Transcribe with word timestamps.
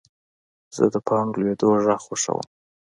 زه 0.75 0.83
د 0.93 0.95
پاڼو 1.07 1.37
لوېدو 1.39 1.67
غږ 1.83 1.99
خوښوم. 2.05 2.43